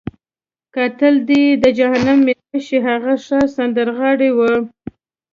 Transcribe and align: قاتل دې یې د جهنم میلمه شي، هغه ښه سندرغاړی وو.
قاتل 0.75 1.15
دې 1.27 1.39
یې 1.47 1.53
د 1.63 1.65
جهنم 1.79 2.17
میلمه 2.27 2.59
شي، 2.65 2.77
هغه 2.87 3.13
ښه 3.25 3.39
سندرغاړی 3.55 4.29
وو. 4.37 4.53